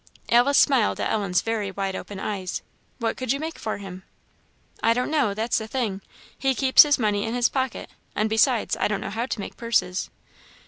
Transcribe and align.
Alice 0.29 0.57
smiled 0.57 0.99
at 0.99 1.11
Ellen's 1.11 1.43
very 1.43 1.69
wide 1.69 1.95
open 1.95 2.19
eyes. 2.19 2.63
"What 2.97 3.15
could 3.15 3.31
you 3.31 3.39
make 3.39 3.59
for 3.59 3.77
him?" 3.77 4.01
"I 4.81 4.93
don't 4.95 5.11
know 5.11 5.35
that's 5.35 5.59
the 5.59 5.67
thing. 5.67 6.01
He 6.35 6.55
keeps 6.55 6.81
his 6.81 6.97
money 6.97 7.23
in 7.23 7.35
his 7.35 7.49
pocket; 7.49 7.91
and 8.15 8.27
besides, 8.27 8.75
I 8.77 8.87
don't 8.87 9.01
know 9.01 9.11
how 9.11 9.27
to 9.27 9.39
make 9.39 9.57
purses." 9.57 10.09